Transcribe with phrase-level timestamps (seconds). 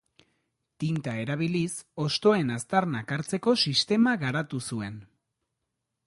[0.83, 4.97] Tinta erabiliz hostoen aztarnak hartzeko sistema garatu zuen.